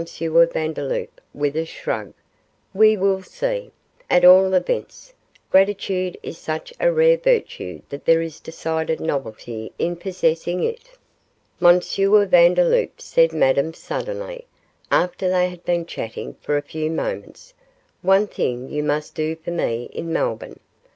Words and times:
Vandeloup, 0.03 1.21
with 1.31 1.55
a 1.55 1.63
shrug, 1.63 2.15
'we 2.73 2.97
will 2.97 3.21
see 3.21 3.69
at 4.09 4.25
all 4.25 4.55
events, 4.55 5.13
gratitude 5.51 6.17
is 6.23 6.39
such 6.39 6.73
a 6.79 6.91
rare 6.91 7.17
virtue 7.19 7.83
that 7.89 8.05
there 8.05 8.19
is 8.19 8.39
decided 8.39 8.99
novelty 8.99 9.71
in 9.77 9.95
possessing 9.95 10.63
it.' 10.63 10.97
'M. 11.61 11.79
Vandeloup,' 11.79 12.99
said 12.99 13.31
Madame, 13.31 13.75
suddenly, 13.75 14.47
after 14.89 15.29
they 15.29 15.47
had 15.49 15.63
been 15.65 15.85
chatting 15.85 16.33
for 16.41 16.57
a 16.57 16.63
few 16.63 16.89
moments, 16.89 17.53
'one 18.01 18.25
thing 18.25 18.69
you 18.71 18.81
must 18.83 19.13
do 19.13 19.35
for 19.35 19.51
me 19.51 19.87
in 19.93 20.11
Melbourne. 20.11 20.59